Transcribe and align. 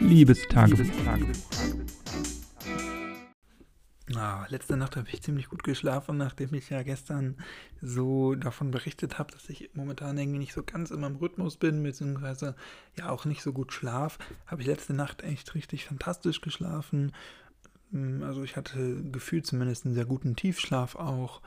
Liebestagebuch. 0.00 0.86
Ah, 4.16 4.44
letzte 4.48 4.76
Nacht 4.76 4.96
habe 4.96 5.08
ich 5.08 5.22
ziemlich 5.22 5.48
gut 5.48 5.62
geschlafen, 5.62 6.16
nachdem 6.16 6.52
ich 6.54 6.68
ja 6.68 6.82
gestern 6.82 7.36
so 7.80 8.34
davon 8.34 8.70
berichtet 8.72 9.18
habe, 9.18 9.30
dass 9.32 9.48
ich 9.48 9.70
momentan 9.74 10.18
irgendwie 10.18 10.40
nicht 10.40 10.52
so 10.52 10.62
ganz 10.64 10.90
in 10.90 11.00
meinem 11.00 11.16
Rhythmus 11.16 11.56
bin, 11.56 11.82
beziehungsweise 11.82 12.56
ja 12.98 13.10
auch 13.10 13.24
nicht 13.24 13.42
so 13.42 13.52
gut 13.52 13.72
schlaf. 13.72 14.18
Habe 14.46 14.62
ich 14.62 14.66
letzte 14.66 14.94
Nacht 14.94 15.22
echt 15.22 15.54
richtig 15.54 15.84
fantastisch 15.84 16.40
geschlafen. 16.40 17.12
Hm, 17.92 18.22
also 18.24 18.42
ich 18.42 18.56
hatte 18.56 19.02
gefühlt 19.12 19.46
zumindest 19.46 19.84
einen 19.84 19.94
sehr 19.94 20.06
guten 20.06 20.34
Tiefschlaf 20.34 20.96
auch. 20.96 21.40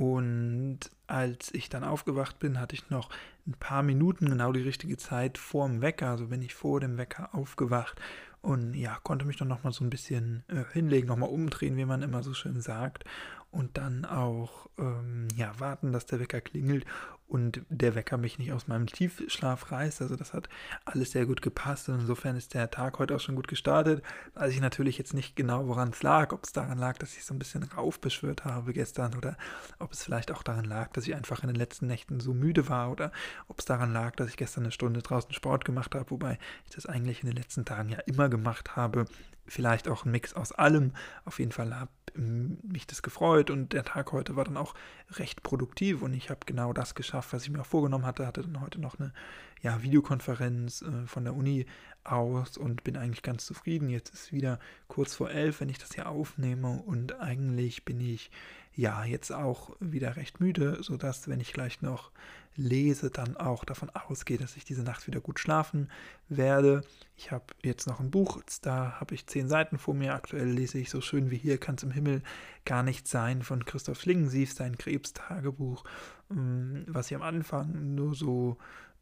Und 0.00 0.78
als 1.08 1.52
ich 1.52 1.68
dann 1.68 1.84
aufgewacht 1.84 2.38
bin, 2.38 2.58
hatte 2.58 2.74
ich 2.74 2.88
noch 2.88 3.10
ein 3.46 3.52
paar 3.52 3.82
Minuten 3.82 4.30
genau 4.30 4.50
die 4.50 4.62
richtige 4.62 4.96
Zeit 4.96 5.36
vor 5.36 5.68
dem 5.68 5.82
Wecker. 5.82 6.08
Also 6.08 6.28
bin 6.28 6.40
ich 6.40 6.54
vor 6.54 6.80
dem 6.80 6.96
Wecker 6.96 7.34
aufgewacht 7.34 8.00
und 8.40 8.72
ja, 8.72 8.98
konnte 9.02 9.26
mich 9.26 9.36
dann 9.36 9.48
nochmal 9.48 9.74
so 9.74 9.84
ein 9.84 9.90
bisschen 9.90 10.42
äh, 10.48 10.64
hinlegen, 10.72 11.06
nochmal 11.06 11.28
umdrehen, 11.28 11.76
wie 11.76 11.84
man 11.84 12.00
immer 12.00 12.22
so 12.22 12.32
schön 12.32 12.62
sagt. 12.62 13.04
Und 13.50 13.78
dann 13.78 14.04
auch 14.04 14.68
ähm, 14.78 15.28
ja, 15.34 15.58
warten, 15.58 15.92
dass 15.92 16.06
der 16.06 16.20
Wecker 16.20 16.40
klingelt 16.40 16.86
und 17.30 17.62
der 17.68 17.94
Wecker 17.94 18.16
mich 18.16 18.38
nicht 18.38 18.52
aus 18.52 18.66
meinem 18.66 18.86
Tiefschlaf 18.86 19.70
reißt. 19.70 20.02
Also 20.02 20.16
das 20.16 20.34
hat 20.34 20.48
alles 20.84 21.12
sehr 21.12 21.26
gut 21.26 21.42
gepasst 21.42 21.88
und 21.88 22.00
insofern 22.00 22.36
ist 22.36 22.54
der 22.54 22.70
Tag 22.70 22.98
heute 22.98 23.14
auch 23.14 23.20
schon 23.20 23.36
gut 23.36 23.46
gestartet. 23.46 24.02
Weiß 24.34 24.52
ich 24.52 24.60
natürlich 24.60 24.98
jetzt 24.98 25.14
nicht 25.14 25.36
genau, 25.36 25.68
woran 25.68 25.90
es 25.90 26.02
lag, 26.02 26.32
ob 26.32 26.44
es 26.44 26.52
daran 26.52 26.76
lag, 26.76 26.98
dass 26.98 27.16
ich 27.16 27.24
so 27.24 27.32
ein 27.32 27.38
bisschen 27.38 27.62
raufbeschwört 27.62 28.44
habe 28.44 28.72
gestern 28.72 29.14
oder 29.14 29.36
ob 29.78 29.92
es 29.92 30.02
vielleicht 30.02 30.32
auch 30.32 30.42
daran 30.42 30.64
lag, 30.64 30.92
dass 30.92 31.06
ich 31.06 31.14
einfach 31.14 31.44
in 31.44 31.48
den 31.48 31.56
letzten 31.56 31.86
Nächten 31.86 32.18
so 32.18 32.34
müde 32.34 32.68
war 32.68 32.90
oder 32.90 33.12
ob 33.46 33.60
es 33.60 33.64
daran 33.64 33.92
lag, 33.92 34.16
dass 34.16 34.28
ich 34.28 34.36
gestern 34.36 34.64
eine 34.64 34.72
Stunde 34.72 35.00
draußen 35.00 35.32
Sport 35.32 35.64
gemacht 35.64 35.94
habe, 35.94 36.10
wobei 36.10 36.36
ich 36.66 36.74
das 36.74 36.86
eigentlich 36.86 37.22
in 37.22 37.28
den 37.28 37.36
letzten 37.36 37.64
Tagen 37.64 37.90
ja 37.90 37.98
immer 38.06 38.28
gemacht 38.28 38.74
habe. 38.74 39.04
Vielleicht 39.50 39.88
auch 39.88 40.04
ein 40.04 40.12
Mix 40.12 40.34
aus 40.34 40.52
allem. 40.52 40.92
Auf 41.24 41.40
jeden 41.40 41.50
Fall 41.50 41.74
habe 41.74 41.90
mich 42.14 42.86
das 42.86 43.02
gefreut 43.02 43.50
und 43.50 43.72
der 43.72 43.84
Tag 43.84 44.12
heute 44.12 44.36
war 44.36 44.44
dann 44.44 44.56
auch 44.56 44.74
recht 45.10 45.42
produktiv 45.42 46.02
und 46.02 46.14
ich 46.14 46.30
habe 46.30 46.40
genau 46.46 46.72
das 46.72 46.94
geschafft, 46.94 47.32
was 47.32 47.42
ich 47.42 47.50
mir 47.50 47.60
auch 47.60 47.66
vorgenommen 47.66 48.06
hatte. 48.06 48.28
Hatte 48.28 48.42
dann 48.42 48.60
heute 48.60 48.80
noch 48.80 49.00
eine 49.00 49.12
ja, 49.60 49.82
Videokonferenz 49.82 50.82
äh, 50.82 51.06
von 51.06 51.24
der 51.24 51.34
Uni 51.34 51.66
aus 52.04 52.58
und 52.58 52.84
bin 52.84 52.96
eigentlich 52.96 53.22
ganz 53.22 53.44
zufrieden. 53.44 53.88
Jetzt 53.88 54.14
ist 54.14 54.32
wieder 54.32 54.60
kurz 54.86 55.16
vor 55.16 55.30
elf, 55.30 55.60
wenn 55.60 55.68
ich 55.68 55.78
das 55.78 55.94
hier 55.94 56.08
aufnehme 56.08 56.82
und 56.82 57.20
eigentlich 57.20 57.84
bin 57.84 58.00
ich 58.00 58.30
ja 58.74 59.04
jetzt 59.04 59.32
auch 59.32 59.76
wieder 59.80 60.16
recht 60.16 60.40
müde, 60.40 60.78
sodass, 60.82 61.28
wenn 61.28 61.40
ich 61.40 61.52
gleich 61.52 61.82
noch 61.82 62.10
lese, 62.56 63.10
dann 63.10 63.36
auch 63.36 63.64
davon 63.64 63.90
ausgehe, 63.90 64.38
dass 64.38 64.56
ich 64.56 64.64
diese 64.64 64.82
Nacht 64.82 65.06
wieder 65.06 65.20
gut 65.20 65.38
schlafen 65.38 65.90
werde. 66.28 66.82
Ich 67.16 67.30
habe 67.30 67.44
jetzt 67.62 67.86
noch 67.86 68.00
ein 68.00 68.10
Buch, 68.10 68.40
da 68.62 69.00
habe 69.00 69.14
ich 69.14 69.26
zehn 69.26 69.48
Seiten 69.48 69.78
vor 69.78 69.94
mir. 69.94 70.14
Aktuell 70.14 70.48
lese 70.48 70.78
ich 70.78 70.90
so 70.90 71.00
schön 71.00 71.30
wie 71.30 71.36
hier 71.36 71.58
kann 71.58 71.76
es 71.76 71.82
im 71.82 71.90
Himmel 71.90 72.22
gar 72.64 72.82
nicht 72.82 73.08
sein 73.08 73.42
von 73.42 73.64
Christoph 73.64 74.00
Schlingensief, 74.00 74.52
sein 74.52 74.78
Krebstagebuch, 74.78 75.84
ähm, 76.30 76.84
was 76.86 77.10
ich 77.10 77.16
am 77.16 77.22
Anfang 77.22 77.94
nur 77.94 78.14
so 78.14 78.58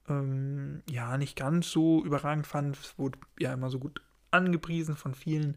ähm, 0.08 0.83
ja 0.89 1.16
nicht 1.19 1.36
ganz 1.36 1.70
so 1.70 2.05
überragend 2.05 2.46
fand. 2.46 2.78
Es 2.78 2.98
wurde 2.98 3.19
ja 3.39 3.52
immer 3.52 3.70
so 3.70 3.78
gut 3.78 4.02
angepriesen 4.30 4.96
von 4.96 5.14
vielen 5.14 5.56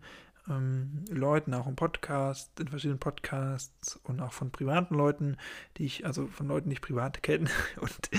ähm, 0.52 1.06
Leuten, 1.10 1.54
auch 1.54 1.68
im 1.68 1.76
Podcast, 1.76 2.60
in 2.60 2.68
verschiedenen 2.68 3.00
Podcasts 3.00 4.00
und 4.04 4.20
auch 4.22 4.34
von 4.34 4.52
privaten 4.52 4.96
Leuten, 4.96 5.38
die 5.78 5.86
ich, 5.86 6.06
also 6.06 6.28
von 6.28 6.48
Leuten, 6.48 6.70
die 6.70 6.76
ich 6.76 6.82
privat 6.82 7.24
kenne. 7.24 7.50
Und 7.80 8.10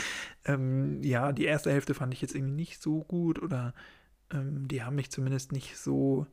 ähm, 0.44 1.02
ja, 1.02 1.32
die 1.32 1.44
erste 1.44 1.70
Hälfte 1.70 1.94
fand 1.94 2.12
ich 2.14 2.22
jetzt 2.22 2.34
irgendwie 2.34 2.54
nicht 2.54 2.82
so 2.82 3.04
gut 3.04 3.40
oder 3.40 3.74
ähm, 4.32 4.68
die 4.68 4.82
haben 4.82 4.96
mich 4.96 5.10
zumindest 5.10 5.52
nicht 5.52 5.76
so, 5.76 6.26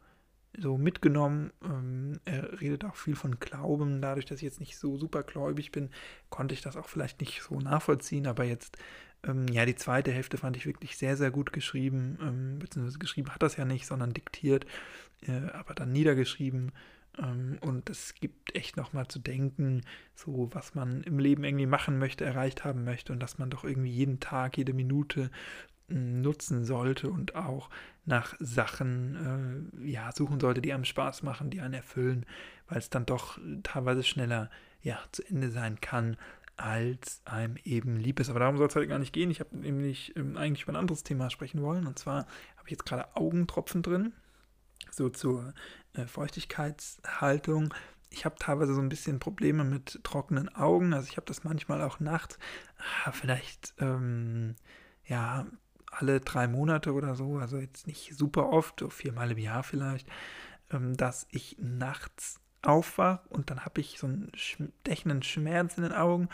so 0.58 0.78
mitgenommen. 0.78 1.52
Ähm, 1.64 2.20
er 2.26 2.62
redet 2.62 2.86
auch 2.86 2.96
viel 2.96 3.16
von 3.16 3.40
Glauben. 3.40 4.02
Dadurch, 4.02 4.26
dass 4.26 4.38
ich 4.38 4.44
jetzt 4.44 4.60
nicht 4.60 4.78
so 4.78 4.98
super 4.98 5.24
gläubig 5.24 5.72
bin, 5.72 5.90
konnte 6.30 6.54
ich 6.54 6.62
das 6.62 6.78
auch 6.78 6.88
vielleicht 6.88 7.20
nicht 7.22 7.42
so 7.42 7.60
nachvollziehen. 7.60 8.28
Aber 8.28 8.44
jetzt 8.44 8.78
ähm, 9.26 9.48
ja, 9.48 9.66
die 9.66 9.76
zweite 9.76 10.12
Hälfte 10.12 10.38
fand 10.38 10.56
ich 10.58 10.66
wirklich 10.66 10.98
sehr, 10.98 11.18
sehr 11.18 11.32
gut 11.32 11.52
geschrieben, 11.52 12.18
ähm, 12.22 12.60
beziehungsweise 12.60 13.00
geschrieben 13.00 13.34
hat 13.34 13.44
das 13.44 13.58
ja 13.58 13.66
nicht, 13.66 13.86
sondern 13.86 14.14
diktiert, 14.14 14.66
äh, 15.28 15.50
aber 15.54 15.74
dann 15.74 15.92
niedergeschrieben. 15.92 16.72
Ähm, 17.18 17.58
und 17.62 17.90
es 17.90 18.16
gibt 18.16 18.56
echt 18.56 18.78
nochmal 18.78 19.08
zu 19.08 19.20
denken, 19.20 19.82
so 20.16 20.50
was 20.54 20.76
man 20.76 21.04
im 21.04 21.20
Leben 21.20 21.44
irgendwie 21.44 21.66
machen 21.66 22.00
möchte, 22.00 22.24
erreicht 22.26 22.64
haben 22.64 22.84
möchte 22.84 23.12
und 23.12 23.20
dass 23.20 23.38
man 23.38 23.50
doch 23.50 23.64
irgendwie 23.64 23.92
jeden 23.92 24.20
Tag, 24.20 24.58
jede 24.58 24.74
Minute 24.74 25.32
hm, 25.90 26.22
nutzen 26.22 26.64
sollte 26.64 27.10
und 27.10 27.36
auch 27.36 27.70
nach 28.06 28.36
Sachen 28.40 29.76
äh, 29.84 29.90
ja, 29.90 30.12
suchen 30.14 30.40
sollte, 30.40 30.62
die 30.62 30.74
einem 30.74 30.86
Spaß 30.86 31.24
machen, 31.24 31.50
die 31.50 31.60
einen 31.60 31.74
erfüllen, 31.74 32.26
weil 32.68 32.78
es 32.78 32.90
dann 32.90 33.06
doch 33.06 33.38
teilweise 33.64 34.04
schneller 34.04 34.50
ja, 34.82 34.98
zu 35.12 35.24
Ende 35.28 35.52
sein 35.52 35.82
kann, 35.82 36.16
als 36.60 37.22
einem 37.24 37.56
eben 37.64 37.96
lieb 37.96 38.20
ist. 38.20 38.30
Aber 38.30 38.40
darum 38.40 38.58
soll 38.58 38.68
es 38.68 38.76
halt 38.76 38.90
gar 38.90 39.00
nicht 39.00 39.14
gehen. 39.14 39.32
Ich 39.32 39.40
habe 39.40 39.58
nämlich 39.58 40.14
ähm, 40.18 40.36
eigentlich 40.36 40.64
über 40.64 40.74
ein 40.74 40.80
anderes 40.80 41.04
Thema 41.04 41.30
sprechen 41.30 41.62
wollen. 41.62 41.88
Und 41.88 41.98
zwar 41.98 42.26
habe 42.58 42.66
ich 42.66 42.72
jetzt 42.72 42.86
gerade 42.86 43.16
Augentropfen 43.16 43.82
drin, 43.82 44.12
so 44.92 45.08
zur 45.08 45.54
äh, 45.94 46.06
Feuchtigkeitshaltung. 46.06 47.74
Ich 48.10 48.26
habe 48.26 48.36
teilweise 48.38 48.74
so 48.74 48.82
ein 48.82 48.90
bisschen 48.90 49.20
Probleme 49.20 49.64
mit 49.64 50.04
trockenen 50.04 50.54
Augen. 50.54 50.94
Also 50.94 51.08
ich 51.10 51.16
habe 51.16 51.28
das 51.28 51.46
manchmal 51.46 51.82
auch 51.82 52.02
nachts, 52.02 52.38
ah, 53.06 53.14
vielleicht 53.14 53.74
ähm, 53.80 54.56
ja 55.06 55.48
alle 55.92 56.20
drei 56.20 56.48
Monate 56.48 56.94
oder 56.94 57.16
so, 57.16 57.38
also 57.38 57.58
jetzt 57.58 57.88
nicht 57.88 58.16
super 58.16 58.50
oft, 58.50 58.82
so 58.82 58.90
viermal 58.90 59.32
im 59.32 59.38
Jahr 59.38 59.64
vielleicht, 59.64 60.08
ähm, 60.72 60.98
dass 60.98 61.26
ich 61.32 61.58
nachts 61.60 62.42
aufwache 62.62 63.22
und 63.30 63.50
dann 63.50 63.66
habe 63.66 63.82
ich 63.82 64.00
so 64.00 64.08
einen 64.08 64.32
stechenden 64.36 65.24
Schmerz 65.24 65.78
in 65.78 65.84
den 65.84 65.94
Augen 65.94 66.30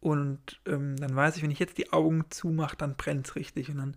und 0.00 0.60
ähm, 0.66 0.96
dann 0.96 1.14
weiß 1.14 1.36
ich, 1.36 1.42
wenn 1.42 1.50
ich 1.50 1.58
jetzt 1.58 1.78
die 1.78 1.92
Augen 1.92 2.24
zumache, 2.30 2.76
dann 2.76 2.96
brennt 2.96 3.26
es 3.26 3.36
richtig 3.36 3.68
und 3.70 3.78
dann, 3.78 3.96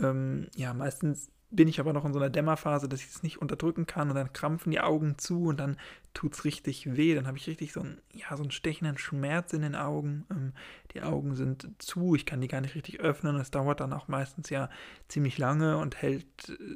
ähm, 0.00 0.48
ja, 0.54 0.74
meistens 0.74 1.30
bin 1.50 1.68
ich 1.68 1.80
aber 1.80 1.92
noch 1.92 2.04
in 2.04 2.12
so 2.12 2.18
einer 2.18 2.28
Dämmerphase, 2.28 2.88
dass 2.88 3.00
ich 3.00 3.08
es 3.08 3.22
nicht 3.22 3.40
unterdrücken 3.40 3.86
kann 3.86 4.10
und 4.10 4.16
dann 4.16 4.32
krampfen 4.32 4.70
die 4.70 4.80
Augen 4.80 5.16
zu 5.16 5.44
und 5.46 5.58
dann 5.58 5.78
tut 6.12 6.34
es 6.34 6.44
richtig 6.44 6.96
weh. 6.96 7.14
Dann 7.14 7.26
habe 7.26 7.38
ich 7.38 7.46
richtig 7.46 7.72
so 7.72 7.80
einen, 7.80 8.00
ja, 8.12 8.36
so 8.36 8.42
einen 8.42 8.50
stechenden 8.50 8.98
Schmerz 8.98 9.54
in 9.54 9.62
den 9.62 9.74
Augen. 9.74 10.26
Ähm, 10.30 10.52
die 10.92 11.00
Augen 11.00 11.34
sind 11.36 11.68
zu, 11.78 12.14
ich 12.14 12.26
kann 12.26 12.42
die 12.42 12.48
gar 12.48 12.60
nicht 12.60 12.74
richtig 12.74 13.00
öffnen. 13.00 13.36
Es 13.36 13.50
dauert 13.50 13.80
dann 13.80 13.94
auch 13.94 14.08
meistens 14.08 14.50
ja 14.50 14.68
ziemlich 15.08 15.38
lange 15.38 15.78
und 15.78 16.02
hält, 16.02 16.26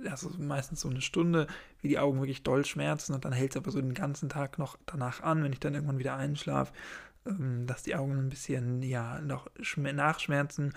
also 0.09 0.31
meistens 0.39 0.81
so 0.81 0.89
eine 0.89 1.03
Stunde, 1.03 1.49
wie 1.83 1.89
die 1.89 1.99
Augen 1.99 2.21
wirklich 2.21 2.43
doll 2.43 2.65
schmerzen 2.65 3.13
und 3.13 3.25
dann 3.27 3.33
hält 3.33 3.51
es 3.51 3.57
aber 3.59 3.71
so 3.71 3.81
den 3.81 3.95
ganzen 3.95 4.31
Tag 4.31 4.59
noch 4.59 4.79
danach 4.87 5.23
an, 5.23 5.43
wenn 5.43 5.53
ich 5.53 5.61
dann 5.61 5.75
irgendwann 5.75 5.99
wieder 5.99 6.17
einschlafe 6.17 6.73
dass 7.25 7.83
die 7.83 7.95
Augen 7.95 8.19
ein 8.19 8.29
bisschen 8.29 8.83
ja 8.83 9.21
noch 9.21 9.49
nachschmerzen 9.77 10.73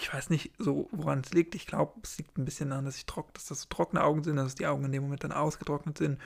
ich 0.00 0.12
weiß 0.12 0.30
nicht 0.30 0.52
so, 0.58 0.88
woran 0.92 1.20
es 1.20 1.32
liegt. 1.32 1.54
Ich 1.54 1.66
glaube, 1.66 2.00
es 2.02 2.18
liegt 2.18 2.38
ein 2.38 2.44
bisschen 2.44 2.70
daran, 2.70 2.84
dass, 2.84 2.96
ich 2.96 3.06
trock, 3.06 3.34
dass 3.34 3.46
das 3.46 3.62
so 3.62 3.66
trockene 3.68 4.02
Augen 4.02 4.22
sind, 4.22 4.36
dass 4.36 4.54
die 4.54 4.66
Augen 4.66 4.84
in 4.84 4.92
dem 4.92 5.02
Moment 5.02 5.24
dann 5.24 5.32
ausgetrocknet 5.32 5.98
sind 5.98 6.20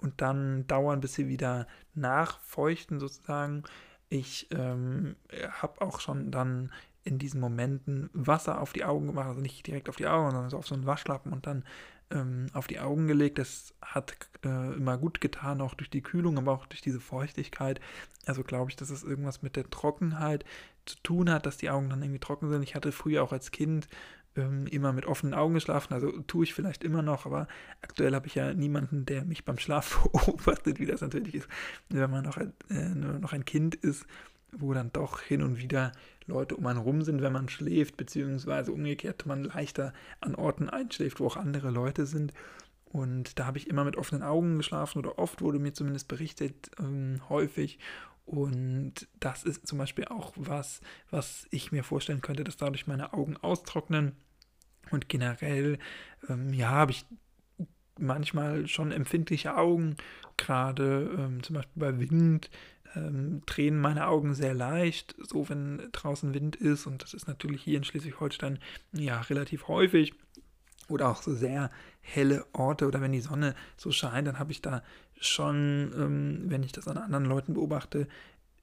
und 0.00 0.20
dann 0.20 0.66
dauern, 0.66 1.00
bis 1.00 1.14
sie 1.14 1.28
wieder 1.28 1.66
nachfeuchten 1.94 3.00
sozusagen. 3.00 3.64
Ich 4.08 4.48
ähm, 4.50 5.16
habe 5.50 5.80
auch 5.80 6.00
schon 6.00 6.30
dann 6.30 6.72
in 7.04 7.18
diesen 7.18 7.40
Momenten 7.40 8.10
Wasser 8.12 8.60
auf 8.60 8.72
die 8.72 8.84
Augen 8.84 9.06
gemacht, 9.06 9.28
also 9.28 9.40
nicht 9.40 9.66
direkt 9.66 9.88
auf 9.88 9.96
die 9.96 10.06
Augen, 10.06 10.30
sondern 10.30 10.50
so 10.50 10.58
auf 10.58 10.66
so 10.66 10.74
einen 10.74 10.86
Waschlappen 10.86 11.32
und 11.32 11.46
dann 11.46 11.64
ähm, 12.10 12.46
auf 12.52 12.66
die 12.66 12.80
Augen 12.80 13.06
gelegt. 13.06 13.38
Das 13.38 13.74
hat 13.80 14.14
äh, 14.44 14.74
immer 14.74 14.98
gut 14.98 15.20
getan, 15.20 15.60
auch 15.60 15.74
durch 15.74 15.90
die 15.90 16.02
Kühlung, 16.02 16.38
aber 16.38 16.52
auch 16.52 16.66
durch 16.66 16.82
diese 16.82 17.00
Feuchtigkeit. 17.00 17.80
Also 18.26 18.42
glaube 18.42 18.70
ich, 18.70 18.76
dass 18.76 18.90
es 18.90 19.02
irgendwas 19.02 19.42
mit 19.42 19.56
der 19.56 19.68
Trockenheit 19.70 20.44
zu 20.84 20.96
tun 21.02 21.30
hat, 21.30 21.46
dass 21.46 21.56
die 21.56 21.70
Augen 21.70 21.88
dann 21.88 22.02
irgendwie 22.02 22.20
trocken 22.20 22.50
sind. 22.50 22.62
Ich 22.62 22.74
hatte 22.74 22.92
früher 22.92 23.22
auch 23.22 23.32
als 23.32 23.50
Kind 23.50 23.88
ähm, 24.36 24.66
immer 24.66 24.92
mit 24.92 25.06
offenen 25.06 25.34
Augen 25.34 25.54
geschlafen, 25.54 25.92
also 25.92 26.10
tue 26.22 26.44
ich 26.44 26.54
vielleicht 26.54 26.84
immer 26.84 27.02
noch, 27.02 27.26
aber 27.26 27.48
aktuell 27.82 28.14
habe 28.14 28.28
ich 28.28 28.36
ja 28.36 28.54
niemanden, 28.54 29.04
der 29.04 29.24
mich 29.24 29.44
beim 29.44 29.58
Schlaf 29.58 30.08
beobachtet, 30.12 30.78
wie 30.78 30.86
das 30.86 31.00
natürlich 31.00 31.34
ist, 31.34 31.48
wenn 31.88 32.10
man 32.10 32.24
noch 32.24 32.36
äh, 32.36 32.88
noch 32.94 33.32
ein 33.32 33.44
Kind 33.44 33.74
ist, 33.74 34.06
wo 34.52 34.72
dann 34.72 34.92
doch 34.92 35.20
hin 35.20 35.42
und 35.42 35.58
wieder 35.58 35.92
Leute 36.30 36.56
um 36.56 36.66
einen 36.66 36.78
rum 36.78 37.02
sind, 37.02 37.22
wenn 37.22 37.32
man 37.32 37.48
schläft, 37.48 37.96
beziehungsweise 37.96 38.72
umgekehrt 38.72 39.26
man 39.26 39.44
leichter 39.44 39.92
an 40.20 40.34
Orten 40.34 40.68
einschläft, 40.68 41.20
wo 41.20 41.26
auch 41.26 41.36
andere 41.36 41.70
Leute 41.70 42.06
sind. 42.06 42.32
Und 42.86 43.38
da 43.38 43.46
habe 43.46 43.58
ich 43.58 43.68
immer 43.68 43.84
mit 43.84 43.96
offenen 43.96 44.22
Augen 44.22 44.56
geschlafen 44.56 44.98
oder 44.98 45.18
oft 45.18 45.42
wurde 45.42 45.58
mir 45.58 45.72
zumindest 45.72 46.08
berichtet, 46.08 46.70
ähm, 46.80 47.20
häufig. 47.28 47.78
Und 48.26 49.08
das 49.18 49.44
ist 49.44 49.66
zum 49.66 49.78
Beispiel 49.78 50.06
auch 50.06 50.32
was, 50.36 50.80
was 51.10 51.46
ich 51.50 51.72
mir 51.72 51.84
vorstellen 51.84 52.20
könnte, 52.20 52.44
dass 52.44 52.56
dadurch 52.56 52.86
meine 52.86 53.12
Augen 53.12 53.36
austrocknen. 53.36 54.16
Und 54.90 55.08
generell, 55.08 55.78
ähm, 56.28 56.52
ja, 56.52 56.70
habe 56.70 56.92
ich 56.92 57.04
manchmal 57.98 58.66
schon 58.66 58.92
empfindliche 58.92 59.56
Augen, 59.56 59.96
gerade 60.36 61.14
ähm, 61.16 61.42
zum 61.42 61.54
Beispiel 61.54 61.80
bei 61.80 61.98
Wind 62.00 62.50
ähm, 62.96 63.42
drehen 63.46 63.80
meine 63.80 64.06
Augen 64.06 64.34
sehr 64.34 64.54
leicht, 64.54 65.14
so 65.18 65.48
wenn 65.48 65.88
draußen 65.92 66.34
Wind 66.34 66.56
ist. 66.56 66.86
Und 66.86 67.02
das 67.02 67.14
ist 67.14 67.28
natürlich 67.28 67.62
hier 67.62 67.76
in 67.78 67.84
Schleswig-Holstein 67.84 68.58
ja 68.92 69.20
relativ 69.22 69.68
häufig. 69.68 70.14
oder 70.88 71.08
auch 71.08 71.22
so 71.22 71.34
sehr 71.34 71.70
helle 72.00 72.44
Orte 72.52 72.86
oder 72.86 73.00
wenn 73.00 73.12
die 73.12 73.20
Sonne 73.20 73.54
so 73.76 73.92
scheint, 73.92 74.26
dann 74.26 74.38
habe 74.38 74.52
ich 74.52 74.60
da 74.62 74.82
schon, 75.20 75.92
ähm, 75.96 76.42
wenn 76.46 76.62
ich 76.62 76.72
das 76.72 76.88
an 76.88 76.98
anderen 76.98 77.24
Leuten 77.26 77.54
beobachte, 77.54 78.08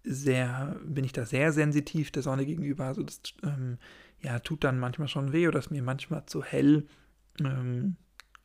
sehr, 0.03 0.75
bin 0.83 1.03
ich 1.03 1.13
da 1.13 1.25
sehr 1.25 1.51
sensitiv 1.51 2.11
der 2.11 2.23
Sonne 2.23 2.45
gegenüber. 2.45 2.85
Also 2.85 3.03
das 3.03 3.21
ähm, 3.43 3.77
ja, 4.21 4.39
tut 4.39 4.63
dann 4.63 4.79
manchmal 4.79 5.07
schon 5.07 5.33
weh 5.33 5.47
oder 5.47 5.59
ist 5.59 5.71
mir 5.71 5.83
manchmal 5.83 6.25
zu 6.25 6.43
hell. 6.43 6.87
Ähm, 7.39 7.95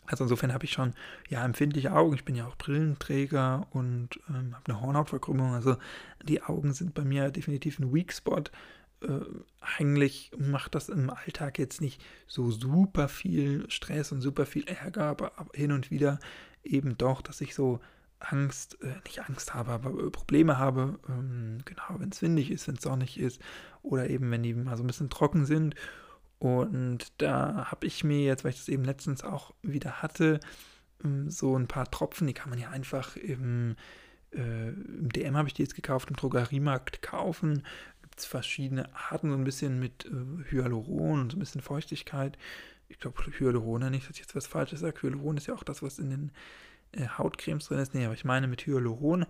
also 0.06 0.24
insofern 0.24 0.52
habe 0.52 0.64
ich 0.64 0.72
schon 0.72 0.94
ja 1.28 1.44
empfindliche 1.44 1.92
Augen. 1.92 2.14
Ich 2.14 2.24
bin 2.24 2.34
ja 2.34 2.46
auch 2.46 2.56
Brillenträger 2.56 3.66
und 3.70 4.20
ähm, 4.28 4.54
habe 4.54 4.64
eine 4.66 4.80
Hornhautverkrümmung. 4.80 5.54
Also 5.54 5.76
die 6.22 6.42
Augen 6.42 6.72
sind 6.72 6.94
bei 6.94 7.04
mir 7.04 7.30
definitiv 7.30 7.78
ein 7.78 7.92
Weak 7.92 8.12
Spot. 8.12 8.42
Äh, 9.00 9.20
eigentlich 9.60 10.32
macht 10.36 10.74
das 10.74 10.88
im 10.88 11.10
Alltag 11.10 11.58
jetzt 11.58 11.80
nicht 11.80 12.02
so 12.26 12.50
super 12.50 13.08
viel 13.08 13.68
Stress 13.70 14.12
und 14.12 14.20
super 14.20 14.46
viel 14.46 14.64
Ärger, 14.64 15.04
aber, 15.04 15.32
hin 15.54 15.72
und 15.72 15.90
wieder 15.90 16.18
eben 16.64 16.96
doch, 16.98 17.22
dass 17.22 17.40
ich 17.40 17.54
so 17.54 17.80
Angst, 18.18 18.78
äh, 18.82 18.94
nicht 19.04 19.20
Angst 19.28 19.54
habe, 19.54 19.70
aber 19.70 19.90
äh, 19.90 20.10
Probleme 20.10 20.58
habe, 20.58 20.98
ähm, 21.08 21.58
genau, 21.64 21.98
wenn 21.98 22.10
es 22.10 22.22
windig 22.22 22.50
ist, 22.50 22.68
wenn 22.68 22.76
es 22.76 22.82
sonnig 22.82 23.18
ist 23.18 23.40
oder 23.82 24.08
eben 24.10 24.30
wenn 24.30 24.42
die 24.42 24.54
mal 24.54 24.76
so 24.76 24.82
ein 24.82 24.86
bisschen 24.86 25.10
trocken 25.10 25.44
sind. 25.46 25.74
Und 26.42 27.12
da 27.22 27.70
habe 27.70 27.86
ich 27.86 28.02
mir 28.02 28.24
jetzt, 28.24 28.42
weil 28.42 28.50
ich 28.50 28.58
das 28.58 28.68
eben 28.68 28.82
letztens 28.82 29.22
auch 29.22 29.54
wieder 29.62 30.02
hatte, 30.02 30.40
ähm, 31.04 31.30
so 31.30 31.56
ein 31.56 31.68
paar 31.68 31.88
Tropfen, 31.88 32.26
die 32.26 32.32
kann 32.32 32.50
man 32.50 32.58
ja 32.58 32.70
einfach 32.70 33.14
im, 33.14 33.76
äh, 34.32 34.70
im 34.70 35.08
DM 35.12 35.36
habe 35.36 35.46
ich 35.46 35.54
die 35.54 35.62
jetzt 35.62 35.76
gekauft, 35.76 36.10
im 36.10 36.16
Drogeriemarkt 36.16 37.00
kaufen. 37.00 37.62
Gibt 38.02 38.18
es 38.18 38.26
verschiedene 38.26 38.92
Arten, 38.92 39.30
so 39.30 39.36
ein 39.36 39.44
bisschen 39.44 39.78
mit 39.78 40.04
äh, 40.06 40.50
Hyaluron 40.50 41.20
und 41.20 41.30
so 41.30 41.36
ein 41.36 41.38
bisschen 41.38 41.60
Feuchtigkeit. 41.60 42.36
Ich 42.88 42.98
glaube, 42.98 43.22
Hyaluron, 43.38 43.88
nicht, 43.92 44.08
dass 44.08 44.16
ich 44.16 44.22
jetzt 44.22 44.34
was 44.34 44.48
Falsches 44.48 44.80
sage. 44.80 45.00
Hyaluron 45.00 45.36
ist 45.36 45.46
ja 45.46 45.54
auch 45.54 45.62
das, 45.62 45.80
was 45.80 46.00
in 46.00 46.10
den 46.10 46.32
äh, 46.90 47.06
Hautcremes 47.06 47.66
drin 47.66 47.78
ist. 47.78 47.94
Nee, 47.94 48.04
aber 48.04 48.14
ich 48.14 48.24
meine 48.24 48.48
mit 48.48 48.66
Hyaluron. 48.66 49.26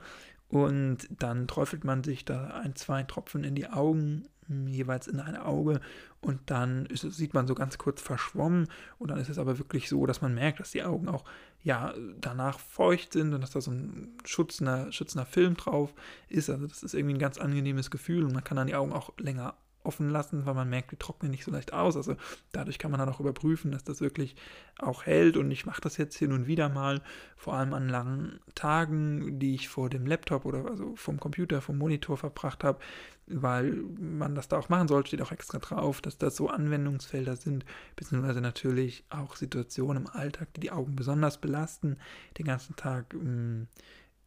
Und 0.49 1.09
dann 1.11 1.47
träufelt 1.47 1.85
man 1.85 2.05
sich 2.05 2.25
da 2.25 2.47
ein, 2.63 2.75
zwei 2.75 3.03
Tropfen 3.03 3.45
in 3.45 3.55
die 3.55 3.69
Augen, 3.69 4.29
jeweils 4.49 5.07
in 5.07 5.21
ein 5.21 5.37
Auge. 5.37 5.81
Und 6.21 6.41
dann 6.47 6.87
ist, 6.87 7.01
sieht 7.01 7.35
man 7.35 7.47
so 7.47 7.55
ganz 7.55 7.79
kurz 7.79 8.01
verschwommen. 8.01 8.69
Und 8.99 9.11
dann 9.11 9.19
ist 9.19 9.29
es 9.29 9.39
aber 9.39 9.59
wirklich 9.59 9.89
so, 9.89 10.07
dass 10.07 10.23
man 10.23 10.35
merkt, 10.35 10.61
dass 10.61 10.73
die 10.73 10.83
Augen 10.83 11.09
auch 11.09 11.25
ja 11.63 11.95
danach 12.21 12.59
feucht 12.59 13.13
sind 13.13 13.35
und 13.35 13.41
dass 13.41 13.51
da 13.51 13.61
so 13.61 13.71
ein 13.71 14.17
schützender, 14.25 14.91
schützender 14.93 15.27
Film 15.27 15.57
drauf 15.57 15.95
ist. 16.29 16.51
Also 16.51 16.67
das 16.67 16.83
ist 16.83 16.95
irgendwie 16.95 17.15
ein 17.15 17.21
ganz 17.21 17.39
angenehmes 17.39 17.91
Gefühl 17.91 18.25
und 18.25 18.33
man 18.33 18.45
kann 18.45 18.57
dann 18.57 18.67
die 18.67 18.75
Augen 18.75 18.93
auch 18.93 19.13
länger 19.19 19.55
offen 19.85 20.11
lassen, 20.11 20.47
weil 20.47 20.55
man 20.55 20.69
merkt, 20.69 20.93
die 20.93 20.97
trocknen 20.97 21.31
nicht 21.31 21.45
so 21.45 21.51
leicht 21.51 21.73
aus. 21.73 21.97
Also 21.97 22.17
dadurch 22.53 22.79
kann 22.79 22.91
man 22.91 23.01
dann 23.01 23.09
auch 23.09 23.21
überprüfen, 23.21 23.73
dass 23.73 23.85
das 23.85 24.01
wirklich 24.01 24.37
auch 24.79 25.07
hält. 25.07 25.37
Und 25.37 25.51
ich 25.51 25.67
mache 25.67 25.81
das 25.81 25.97
jetzt 25.97 26.17
hin 26.17 26.33
und 26.33 26.47
wieder 26.47 26.69
mal, 26.69 27.03
vor 27.37 27.55
allem 27.55 27.75
an 27.75 27.89
langen 27.89 28.41
Tagen, 28.55 29.39
die 29.39 29.55
ich 29.55 29.69
vor 29.69 29.91
dem 29.91 30.07
Laptop 30.07 30.45
oder 30.45 30.67
also 30.67 30.95
vom 30.97 31.19
Computer, 31.19 31.61
vom 31.61 31.79
Monitor 31.79 32.17
verbracht 32.17 32.65
habe, 32.65 32.79
weil 33.27 33.73
man 33.99 34.35
das 34.35 34.49
da 34.49 34.59
auch 34.59 34.69
machen 34.69 34.89
soll, 34.89 35.07
steht 35.07 35.23
auch 35.23 35.33
extra 35.33 35.59
drauf, 35.59 36.01
dass 36.01 36.19
das 36.19 36.37
so 36.37 36.49
Anwendungsfelder 36.49 37.37
sind, 37.37 37.65
beziehungsweise 37.97 38.41
natürlich 38.41 39.05
auch 39.11 39.37
Situationen 39.37 40.05
im 40.05 40.11
Alltag, 40.11 40.53
die 40.55 40.61
die 40.61 40.71
Augen 40.71 40.97
besonders 40.97 41.39
belasten, 41.39 41.97
den 42.39 42.47
ganzen 42.47 42.77
Tag 42.77 43.15
mh, 43.15 43.23
mm, 43.23 43.69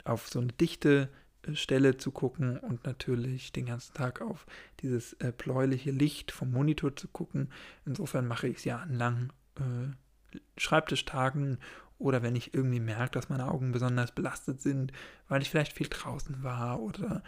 auf 0.06 0.28
so 0.28 0.40
eine 0.40 0.54
dichte 0.54 1.10
Stelle 1.54 1.98
zu 1.98 2.12
gucken 2.12 2.58
und 2.58 2.86
natürlich 2.86 3.52
den 3.52 3.68
ganzen 3.68 3.94
Tag 3.94 4.22
auf 4.22 4.46
dieses 4.82 5.14
äh, 5.14 5.32
bläuliche 5.36 5.92
Licht 5.92 6.32
vom 6.32 6.52
Monitor 6.52 6.96
zu 6.96 7.08
gucken. 7.08 7.50
Insofern 7.86 8.28
mache 8.28 8.48
ich 8.48 8.58
es 8.58 8.66
ja 8.66 8.78
an 8.78 8.94
langen 8.94 9.34
äh, 9.58 10.40
Schreibtischtagen 10.58 11.60
oder 11.98 12.22
wenn 12.22 12.36
ich 12.36 12.54
irgendwie 12.54 12.80
merke, 12.80 13.12
dass 13.12 13.30
meine 13.30 13.50
Augen 13.50 13.72
besonders 13.72 14.12
belastet 14.12 14.62
sind, 14.62 14.92
weil 15.30 15.42
ich 15.42 15.50
vielleicht 15.50 15.74
viel 15.74 15.88
draußen 15.88 16.44
war 16.44 16.82
oder 16.82 17.24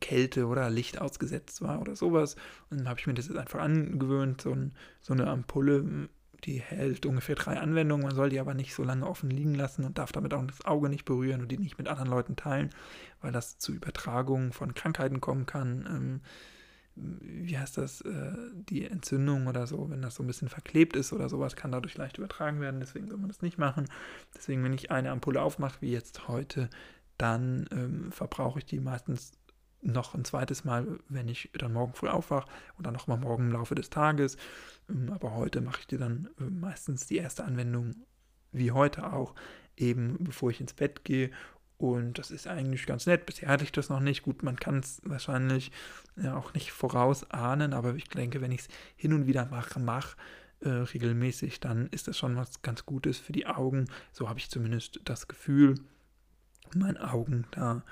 Kälte 0.00 0.46
oder 0.46 0.70
Licht 0.70 1.00
ausgesetzt 1.00 1.60
war 1.60 1.80
oder 1.80 1.96
sowas. 1.96 2.36
Und 2.70 2.78
dann 2.78 2.88
habe 2.88 3.00
ich 3.00 3.06
mir 3.06 3.14
das 3.14 3.26
jetzt 3.26 3.36
einfach 3.36 3.60
angewöhnt, 3.60 4.42
so, 4.42 4.52
ein, 4.52 4.74
so 5.00 5.12
eine 5.12 5.26
Ampulle 5.26 6.08
die 6.44 6.60
hält 6.60 7.06
ungefähr 7.06 7.36
drei 7.36 7.58
Anwendungen, 7.58 8.06
man 8.06 8.14
soll 8.14 8.30
die 8.30 8.40
aber 8.40 8.54
nicht 8.54 8.74
so 8.74 8.82
lange 8.82 9.06
offen 9.06 9.30
liegen 9.30 9.54
lassen 9.54 9.84
und 9.84 9.98
darf 9.98 10.12
damit 10.12 10.34
auch 10.34 10.44
das 10.44 10.64
Auge 10.64 10.88
nicht 10.88 11.04
berühren 11.04 11.40
und 11.42 11.48
die 11.48 11.58
nicht 11.58 11.78
mit 11.78 11.88
anderen 11.88 12.10
Leuten 12.10 12.36
teilen, 12.36 12.70
weil 13.20 13.32
das 13.32 13.58
zu 13.58 13.72
Übertragungen 13.72 14.52
von 14.52 14.74
Krankheiten 14.74 15.20
kommen 15.20 15.46
kann. 15.46 15.86
Ähm, 15.86 16.20
wie 16.94 17.56
heißt 17.56 17.78
das, 17.78 18.02
äh, 18.02 18.32
die 18.52 18.84
Entzündung 18.84 19.46
oder 19.46 19.66
so, 19.66 19.88
wenn 19.88 20.02
das 20.02 20.16
so 20.16 20.22
ein 20.22 20.26
bisschen 20.26 20.48
verklebt 20.48 20.94
ist 20.94 21.12
oder 21.12 21.28
sowas, 21.28 21.56
kann 21.56 21.72
dadurch 21.72 21.96
leicht 21.96 22.18
übertragen 22.18 22.60
werden, 22.60 22.80
deswegen 22.80 23.08
soll 23.08 23.18
man 23.18 23.28
das 23.28 23.40
nicht 23.40 23.56
machen. 23.56 23.88
Deswegen, 24.34 24.62
wenn 24.62 24.74
ich 24.74 24.90
eine 24.90 25.10
Ampulle 25.10 25.40
aufmache, 25.40 25.80
wie 25.80 25.92
jetzt 25.92 26.28
heute, 26.28 26.68
dann 27.16 27.66
ähm, 27.70 28.12
verbrauche 28.12 28.58
ich 28.58 28.66
die 28.66 28.80
meistens 28.80 29.32
noch 29.82 30.14
ein 30.14 30.24
zweites 30.24 30.64
Mal, 30.64 30.98
wenn 31.08 31.28
ich 31.28 31.50
dann 31.54 31.72
morgen 31.72 31.92
früh 31.92 32.08
aufwache 32.08 32.48
und 32.78 32.86
dann 32.86 32.94
nochmal 32.94 33.18
morgen 33.18 33.46
im 33.46 33.52
Laufe 33.52 33.74
des 33.74 33.90
Tages. 33.90 34.36
Ähm, 34.88 35.10
aber 35.12 35.34
heute 35.34 35.60
mache 35.60 35.80
ich 35.80 35.86
dir 35.86 35.98
dann 35.98 36.28
äh, 36.38 36.44
meistens 36.44 37.06
die 37.06 37.16
erste 37.16 37.44
Anwendung, 37.44 37.94
wie 38.52 38.72
heute 38.72 39.12
auch, 39.12 39.34
eben 39.76 40.16
bevor 40.20 40.50
ich 40.50 40.60
ins 40.60 40.74
Bett 40.74 41.04
gehe. 41.04 41.30
Und 41.78 42.18
das 42.18 42.30
ist 42.30 42.46
eigentlich 42.46 42.86
ganz 42.86 43.06
nett. 43.06 43.26
Bisher 43.26 43.48
hatte 43.48 43.64
ich 43.64 43.72
das 43.72 43.88
noch 43.88 43.98
nicht. 43.98 44.22
Gut, 44.22 44.44
man 44.44 44.56
kann 44.56 44.78
es 44.78 45.02
wahrscheinlich 45.04 45.72
ja, 46.16 46.36
auch 46.36 46.54
nicht 46.54 46.70
vorausahnen, 46.70 47.72
aber 47.72 47.96
ich 47.96 48.04
denke, 48.04 48.40
wenn 48.40 48.52
ich 48.52 48.60
es 48.60 48.68
hin 48.94 49.12
und 49.12 49.26
wieder 49.26 49.46
mache, 49.46 49.80
mache, 49.80 50.16
äh, 50.60 50.68
regelmäßig, 50.68 51.58
dann 51.58 51.88
ist 51.88 52.06
das 52.06 52.16
schon 52.16 52.36
was 52.36 52.62
ganz 52.62 52.86
Gutes 52.86 53.18
für 53.18 53.32
die 53.32 53.46
Augen. 53.46 53.86
So 54.12 54.28
habe 54.28 54.38
ich 54.38 54.48
zumindest 54.48 55.00
das 55.04 55.26
Gefühl, 55.26 55.74
meinen 56.72 56.98
Augen 56.98 57.46
da 57.50 57.82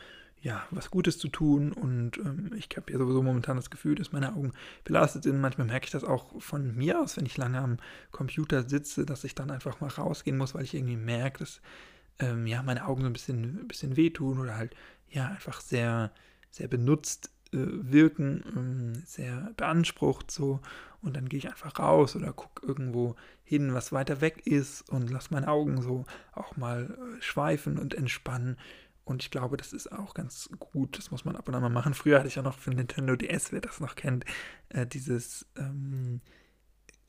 ja, 0.42 0.66
was 0.70 0.90
Gutes 0.90 1.18
zu 1.18 1.28
tun. 1.28 1.72
Und 1.72 2.16
ähm, 2.18 2.52
ich 2.56 2.68
habe 2.76 2.90
ja 2.92 2.98
sowieso 2.98 3.22
momentan 3.22 3.56
das 3.56 3.70
Gefühl, 3.70 3.94
dass 3.94 4.12
meine 4.12 4.34
Augen 4.34 4.52
belastet 4.84 5.24
sind. 5.24 5.40
Manchmal 5.40 5.66
merke 5.66 5.86
ich 5.86 5.90
das 5.90 6.04
auch 6.04 6.40
von 6.40 6.74
mir 6.76 7.00
aus, 7.00 7.16
wenn 7.16 7.26
ich 7.26 7.36
lange 7.36 7.58
am 7.58 7.76
Computer 8.10 8.68
sitze, 8.68 9.04
dass 9.04 9.24
ich 9.24 9.34
dann 9.34 9.50
einfach 9.50 9.80
mal 9.80 9.88
rausgehen 9.88 10.38
muss, 10.38 10.54
weil 10.54 10.64
ich 10.64 10.74
irgendwie 10.74 10.96
merke, 10.96 11.40
dass 11.40 11.60
ähm, 12.18 12.46
ja, 12.46 12.62
meine 12.62 12.86
Augen 12.86 13.02
so 13.02 13.06
ein 13.06 13.12
bisschen, 13.12 13.60
ein 13.60 13.68
bisschen 13.68 13.96
wehtun 13.96 14.38
oder 14.38 14.56
halt 14.56 14.74
ja 15.10 15.28
einfach 15.28 15.60
sehr, 15.60 16.10
sehr 16.50 16.68
benutzt 16.68 17.30
äh, 17.52 17.58
wirken, 17.58 18.44
ähm, 18.56 19.02
sehr 19.04 19.52
beansprucht 19.56 20.30
so. 20.30 20.60
Und 21.02 21.16
dann 21.16 21.28
gehe 21.28 21.38
ich 21.38 21.48
einfach 21.48 21.78
raus 21.78 22.14
oder 22.14 22.32
gucke 22.32 22.66
irgendwo 22.66 23.16
hin, 23.42 23.74
was 23.74 23.92
weiter 23.92 24.20
weg 24.20 24.46
ist 24.46 24.88
und 24.90 25.10
lasse 25.10 25.32
meine 25.32 25.48
Augen 25.48 25.80
so 25.82 26.04
auch 26.32 26.56
mal 26.56 26.90
äh, 26.90 27.22
schweifen 27.22 27.78
und 27.78 27.94
entspannen 27.94 28.56
und 29.04 29.22
ich 29.22 29.30
glaube, 29.30 29.56
das 29.56 29.72
ist 29.72 29.90
auch 29.90 30.14
ganz 30.14 30.48
gut. 30.58 30.98
Das 30.98 31.10
muss 31.10 31.24
man 31.24 31.36
ab 31.36 31.48
und 31.48 31.54
an 31.54 31.62
mal 31.62 31.68
machen. 31.68 31.94
Früher 31.94 32.18
hatte 32.18 32.28
ich 32.28 32.36
ja 32.36 32.42
noch 32.42 32.58
für 32.58 32.70
Nintendo 32.70 33.16
DS, 33.16 33.52
wer 33.52 33.60
das 33.60 33.80
noch 33.80 33.96
kennt, 33.96 34.24
äh, 34.68 34.86
dieses 34.86 35.46
ähm, 35.56 36.20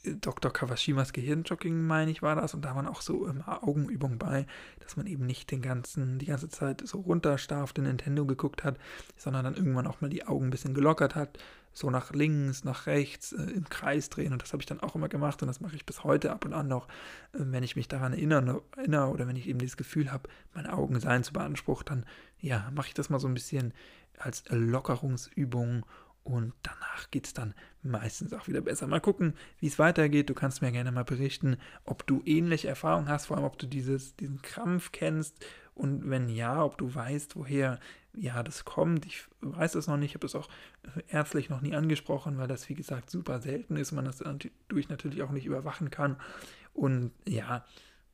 Dr. 0.03 0.51
Kawashimas 0.51 1.13
Gehirnjogging, 1.13 1.85
meine 1.85 2.09
ich, 2.09 2.21
war 2.21 2.35
das. 2.35 2.53
Und 2.53 2.65
da 2.65 2.75
waren 2.75 2.87
auch 2.87 3.01
so 3.01 3.27
ähm, 3.27 3.43
Augenübungen 3.43 4.17
bei, 4.17 4.47
dass 4.79 4.97
man 4.97 5.05
eben 5.05 5.25
nicht 5.25 5.51
den 5.51 5.61
ganzen, 5.61 6.17
die 6.17 6.25
ganze 6.25 6.49
Zeit 6.49 6.81
so 6.85 7.01
runterstarr 7.01 7.63
auf 7.63 7.73
den 7.73 7.83
Nintendo 7.83 8.25
geguckt 8.25 8.63
hat, 8.63 8.77
sondern 9.15 9.43
dann 9.43 9.55
irgendwann 9.55 9.87
auch 9.87 10.01
mal 10.01 10.09
die 10.09 10.25
Augen 10.25 10.47
ein 10.47 10.49
bisschen 10.49 10.73
gelockert 10.73 11.13
hat, 11.15 11.37
so 11.71 11.89
nach 11.89 12.11
links, 12.13 12.63
nach 12.63 12.87
rechts, 12.87 13.31
äh, 13.31 13.43
im 13.43 13.69
Kreis 13.69 14.09
drehen. 14.09 14.33
Und 14.33 14.41
das 14.41 14.53
habe 14.53 14.61
ich 14.61 14.67
dann 14.67 14.79
auch 14.79 14.95
immer 14.95 15.07
gemacht 15.07 15.41
und 15.43 15.47
das 15.47 15.61
mache 15.61 15.75
ich 15.75 15.85
bis 15.85 16.03
heute 16.03 16.31
ab 16.31 16.45
und 16.45 16.53
an 16.53 16.67
noch, 16.67 16.87
äh, 17.33 17.39
wenn 17.39 17.63
ich 17.63 17.75
mich 17.75 17.87
daran 17.87 18.13
erinnere, 18.13 18.63
erinnere 18.75 19.09
oder 19.09 19.27
wenn 19.27 19.35
ich 19.35 19.47
eben 19.47 19.59
dieses 19.59 19.77
Gefühl 19.77 20.11
habe, 20.11 20.29
meine 20.53 20.73
Augen 20.73 20.99
seien 20.99 21.23
zu 21.23 21.33
beansprucht, 21.33 21.89
dann 21.89 22.05
ja, 22.39 22.71
mache 22.73 22.87
ich 22.87 22.93
das 22.95 23.09
mal 23.09 23.19
so 23.19 23.27
ein 23.27 23.35
bisschen 23.35 23.73
als 24.17 24.43
Lockerungsübung 24.49 25.85
und 26.23 26.53
danach 26.61 27.09
geht 27.09 27.25
es 27.25 27.33
dann 27.33 27.53
meistens 27.81 28.33
auch 28.33 28.47
wieder 28.47 28.61
besser. 28.61 28.87
Mal 28.87 29.01
gucken, 29.01 29.33
wie 29.59 29.67
es 29.67 29.79
weitergeht. 29.79 30.29
Du 30.29 30.33
kannst 30.33 30.61
mir 30.61 30.71
gerne 30.71 30.91
mal 30.91 31.03
berichten, 31.03 31.57
ob 31.83 32.05
du 32.05 32.21
ähnliche 32.25 32.67
Erfahrungen 32.67 33.09
hast, 33.09 33.27
vor 33.27 33.37
allem 33.37 33.45
ob 33.45 33.57
du 33.57 33.67
dieses, 33.67 34.15
diesen 34.15 34.41
Krampf 34.41 34.91
kennst 34.91 35.43
und 35.73 36.09
wenn 36.09 36.29
ja, 36.29 36.63
ob 36.63 36.77
du 36.77 36.93
weißt, 36.93 37.35
woher 37.35 37.79
ja 38.13 38.43
das 38.43 38.65
kommt. 38.65 39.05
Ich 39.05 39.25
weiß 39.41 39.75
es 39.75 39.87
noch 39.87 39.97
nicht, 39.97 40.11
ich 40.11 40.15
habe 40.15 40.27
es 40.27 40.35
auch 40.35 40.49
ärztlich 41.07 41.49
noch 41.49 41.61
nie 41.61 41.75
angesprochen, 41.75 42.37
weil 42.37 42.47
das 42.47 42.69
wie 42.69 42.75
gesagt 42.75 43.09
super 43.09 43.39
selten 43.39 43.77
ist, 43.77 43.91
man 43.91 44.05
das 44.05 44.17
dadurch 44.17 44.89
natürlich 44.89 45.23
auch 45.23 45.31
nicht 45.31 45.45
überwachen 45.45 45.89
kann. 45.89 46.17
Und 46.73 47.11
ja, 47.27 47.65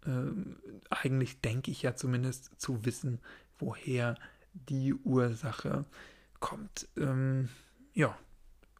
äh, 0.05 0.31
eigentlich 0.89 1.41
denke 1.41 1.71
ich 1.71 1.81
ja 1.81 1.95
zumindest 1.95 2.59
zu 2.59 2.85
wissen, 2.85 3.19
woher 3.59 4.15
die 4.53 4.93
Ursache 4.93 5.85
kommt. 6.39 6.87
Ähm, 6.95 7.49
ja, 7.98 8.16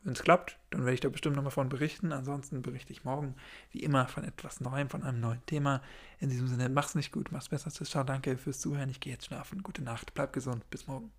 wenn 0.04 0.14
es 0.14 0.24
klappt, 0.24 0.58
dann 0.70 0.82
werde 0.82 0.94
ich 0.94 1.00
da 1.00 1.10
bestimmt 1.10 1.36
nochmal 1.36 1.52
von 1.52 1.70
berichten. 1.70 2.14
Ansonsten 2.14 2.62
berichte 2.62 2.94
ich 2.94 3.04
morgen, 3.04 3.36
wie 3.72 3.80
immer, 3.80 4.08
von 4.08 4.24
etwas 4.24 4.62
Neuem, 4.62 4.90
von 4.90 5.04
einem 5.04 5.20
neuen 5.20 5.46
Thema. 5.48 5.82
In 6.20 6.30
diesem 6.30 6.48
Sinne, 6.48 6.70
mach's 6.70 6.96
nicht 6.96 7.12
gut, 7.12 7.32
mach's 7.32 7.50
besser. 7.50 7.72
Ciao, 7.72 8.04
danke 8.04 8.38
fürs 8.38 8.60
Zuhören. 8.60 8.90
Ich 8.90 9.00
gehe 9.00 9.12
jetzt 9.12 9.26
schlafen. 9.26 9.64
Gute 9.64 9.82
Nacht, 9.82 10.14
bleib 10.14 10.34
gesund. 10.34 10.70
Bis 10.70 10.88
morgen. 10.88 11.12